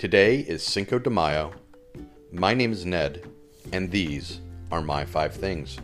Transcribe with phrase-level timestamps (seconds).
[0.00, 1.52] Today is Cinco de Mayo.
[2.32, 3.22] My name is Ned,
[3.70, 4.40] and these
[4.72, 5.76] are my five things.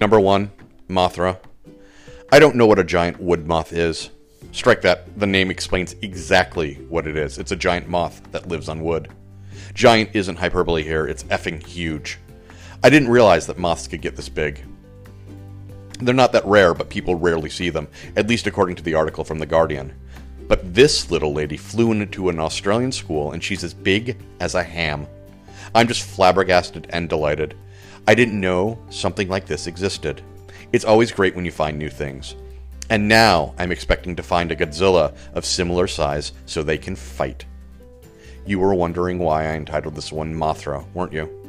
[0.00, 0.50] Number one,
[0.88, 1.38] Mothra.
[2.32, 4.08] I don't know what a giant wood moth is.
[4.52, 5.18] Strike that.
[5.20, 7.36] The name explains exactly what it is.
[7.36, 9.12] It's a giant moth that lives on wood.
[9.74, 12.18] Giant isn't hyperbole here, it's effing huge.
[12.84, 14.62] I didn't realize that moths could get this big.
[16.00, 19.24] They're not that rare, but people rarely see them, at least according to the article
[19.24, 19.94] from The Guardian.
[20.48, 24.62] But this little lady flew into an Australian school and she's as big as a
[24.62, 25.06] ham.
[25.74, 27.56] I'm just flabbergasted and delighted.
[28.06, 30.20] I didn't know something like this existed.
[30.72, 32.34] It's always great when you find new things.
[32.90, 37.46] And now I'm expecting to find a Godzilla of similar size so they can fight.
[38.44, 41.43] You were wondering why I entitled this one Mothra, weren't you?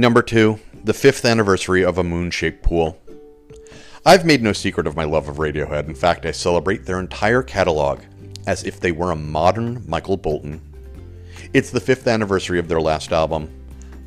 [0.00, 2.98] Number two, the fifth anniversary of a moon shaped pool.
[4.06, 5.88] I've made no secret of my love of Radiohead.
[5.88, 8.00] In fact, I celebrate their entire catalog
[8.46, 10.62] as if they were a modern Michael Bolton.
[11.52, 13.50] It's the fifth anniversary of their last album.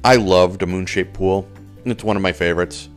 [0.04, 1.48] I loved A Moon Shaped Pool,
[1.86, 2.90] it's one of my favorites.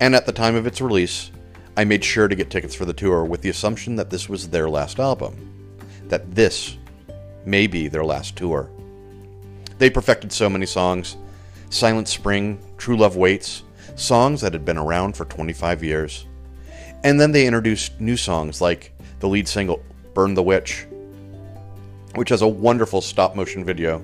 [0.00, 1.30] And at the time of its release,
[1.78, 4.50] I made sure to get tickets for the tour with the assumption that this was
[4.50, 5.78] their last album.
[6.08, 6.76] That this
[7.46, 8.68] may be their last tour.
[9.78, 11.16] They perfected so many songs
[11.72, 13.62] Silent Spring, True Love Waits,
[13.94, 16.26] songs that had been around for 25 years.
[17.02, 20.86] And then they introduced new songs like the lead single Burn the Witch,
[22.14, 24.00] which has a wonderful stop motion video,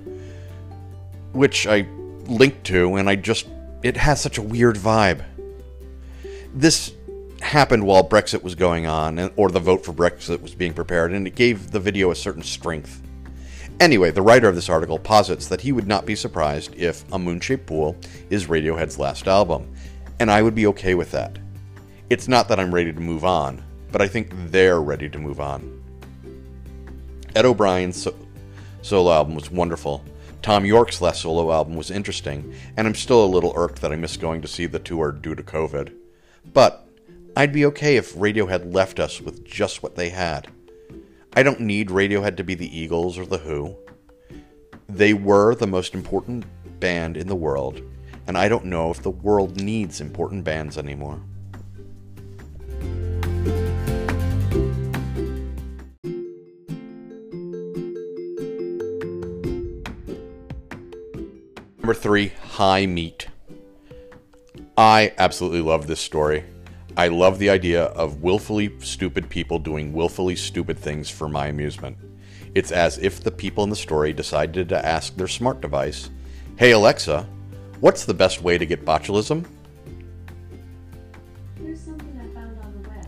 [1.33, 1.87] which I
[2.27, 3.47] linked to, and I just.
[3.83, 5.25] It has such a weird vibe.
[6.55, 6.95] This
[7.41, 11.27] happened while Brexit was going on, or the vote for Brexit was being prepared, and
[11.27, 13.03] it gave the video a certain strength.
[13.81, 17.19] Anyway, the writer of this article posits that he would not be surprised if A
[17.19, 17.97] Moon Shaped Pool
[18.29, 19.73] is Radiohead's last album,
[20.19, 21.39] and I would be okay with that.
[22.11, 23.63] It's not that I'm ready to move on,
[23.93, 25.81] but I think they're ready to move on.
[27.37, 28.17] Ed O'Brien's so-
[28.83, 30.05] solo album was wonderful.
[30.43, 33.97] Thom Yorke's last solo album was interesting, and I'm still a little irked that I
[33.97, 35.93] missed going to see the tour due to COVID.
[36.53, 36.89] But
[37.37, 40.49] I'd be okay if Radiohead left us with just what they had.
[41.35, 43.77] I don't need Radiohead to be the Eagles or the Who.
[44.89, 46.45] They were the most important
[46.81, 47.81] band in the world,
[48.27, 51.21] and I don't know if the world needs important bands anymore.
[61.79, 63.29] Number three, High Meat.
[64.77, 66.45] I absolutely love this story.
[66.99, 71.97] I love the idea of willfully stupid people doing willfully stupid things for my amusement.
[72.57, 76.11] It's as if the people in the story decided to ask their smart device,
[76.57, 77.25] Hey Alexa,
[77.79, 79.47] what's the best way to get botulism?
[81.63, 83.07] Here's something I found on the web.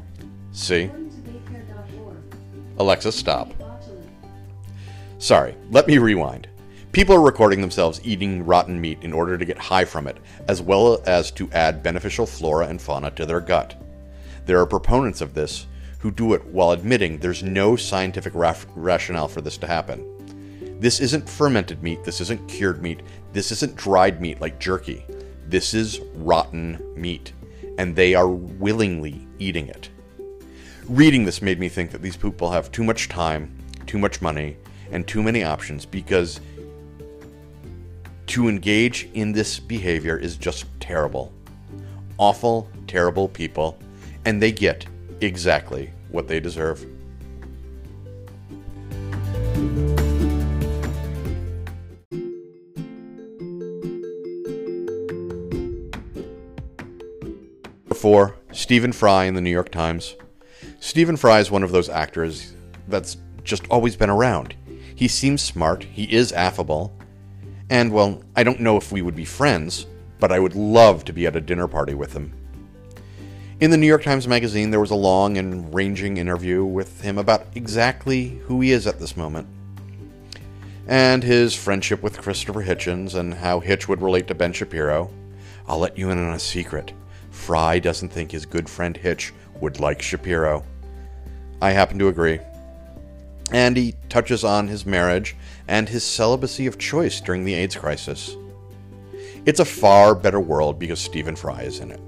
[0.53, 0.84] See?
[0.84, 2.17] According to baycare.org,
[2.79, 3.53] Alexa, stop.
[5.19, 6.47] Sorry, let me rewind.
[6.93, 10.17] People are recording themselves eating rotten meat in order to get high from it,
[10.49, 13.81] as well as to add beneficial flora and fauna to their gut.
[14.47, 15.69] There are proponents of this
[16.00, 20.05] who do it while admitting there's no scientific raf- rationale for this to happen.
[20.81, 23.03] This isn't fermented meat, this isn't cured meat,
[23.33, 25.06] this isn't dried meat like jerky.
[25.47, 27.33] This is rotten meat,
[27.79, 29.91] and they are willingly eating it.
[30.89, 33.56] Reading this made me think that these people have too much time,
[33.87, 34.56] too much money,
[34.91, 36.41] and too many options because
[38.31, 41.33] to engage in this behavior is just terrible.
[42.17, 43.77] Awful, terrible people,
[44.25, 44.87] and they get
[45.21, 46.87] exactly what they deserve.
[57.97, 60.15] Four, Stephen Fry in the New York Times.
[60.79, 62.55] Stephen Fry is one of those actors
[62.87, 64.55] that's just always been around.
[64.94, 66.97] He seems smart, he is affable,
[67.70, 69.87] and well, I don't know if we would be friends,
[70.19, 72.32] but I would love to be at a dinner party with him.
[73.61, 77.17] In the New York Times Magazine, there was a long and ranging interview with him
[77.17, 79.46] about exactly who he is at this moment.
[80.88, 85.11] And his friendship with Christopher Hitchens and how Hitch would relate to Ben Shapiro.
[85.69, 86.93] I'll let you in on a secret.
[87.31, 90.64] Fry doesn't think his good friend Hitch would like Shapiro.
[91.62, 92.40] I happen to agree
[93.52, 95.37] and he touches on his marriage
[95.69, 98.37] and his celibacy of choice during the AIDS crisis.
[99.47, 102.00] It's a far better world because Stephen Fry is in it.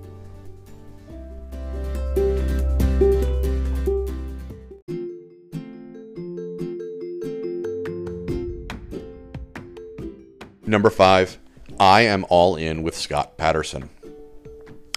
[10.64, 11.38] Number five,
[11.78, 13.90] I am all in with Scott Patterson.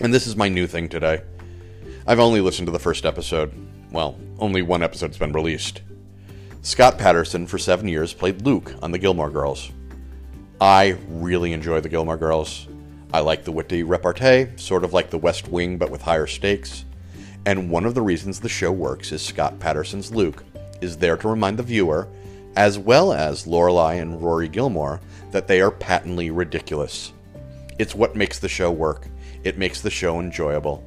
[0.01, 1.21] And this is my new thing today.
[2.07, 3.51] I've only listened to the first episode.
[3.91, 5.81] Well, only one episode's been released.
[6.65, 9.69] Scott Patterson, for seven years, played Luke on The Gilmore Girls.
[10.59, 12.67] I really enjoy The Gilmore Girls.
[13.13, 16.85] I like the witty repartee, sort of like The West Wing but with higher stakes.
[17.45, 20.43] And one of the reasons the show works is Scott Patterson's Luke
[20.81, 22.07] is there to remind the viewer,
[22.55, 27.13] as well as Lorelai and Rory Gilmore, that they are patently ridiculous.
[27.77, 29.07] It's what makes the show work.
[29.43, 30.83] It makes the show enjoyable.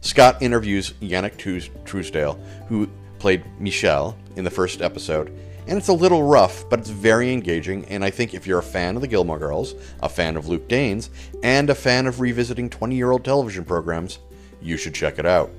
[0.00, 1.36] Scott interviews Yannick
[1.84, 2.88] Truesdale, who
[3.24, 5.28] played Michelle in the first episode,
[5.66, 7.82] and it's a little rough, but it's very engaging.
[7.86, 10.68] And I think if you're a fan of the Gilmore Girls, a fan of Luke
[10.68, 11.08] Danes,
[11.42, 14.18] and a fan of revisiting 20 year old television programs,
[14.60, 15.50] you should check it out.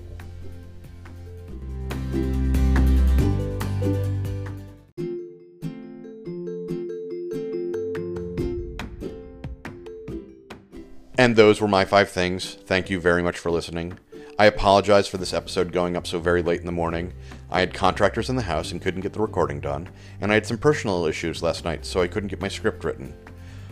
[11.17, 12.53] And those were my five things.
[12.67, 13.97] Thank you very much for listening.
[14.37, 17.13] I apologize for this episode going up so very late in the morning.
[17.49, 19.87] I had contractors in the house and couldn't get the recording done,
[20.19, 23.13] and I had some personal issues last night, so I couldn't get my script written.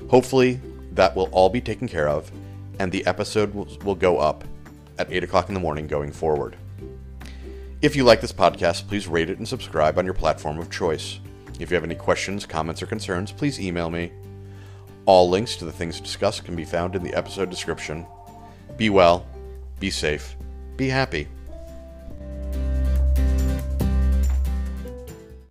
[0.10, 0.62] Hopefully,
[0.94, 2.32] that will all be taken care of,
[2.80, 4.46] and the episode will, go up
[4.98, 6.56] at 8 o'clock in the morning going forward.
[7.82, 11.20] If you like this podcast, please rate it and subscribe on your platform of choice.
[11.60, 14.14] If you have any questions, comments, or concerns, please email me.
[15.08, 18.06] All links to the things discussed can be found in the episode description.
[18.78, 19.26] Be well,
[19.82, 20.38] be safe,
[20.78, 21.28] be happy.